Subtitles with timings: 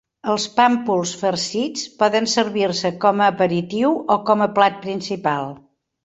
[0.33, 5.53] Els pàmpols farcits poden servir-se com a aperitiu o com a plat principal.